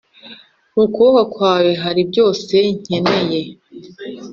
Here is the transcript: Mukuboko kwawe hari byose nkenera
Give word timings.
Mukuboko 0.75 1.23
kwawe 1.33 1.71
hari 1.83 2.01
byose 2.09 2.55
nkenera 2.79 3.51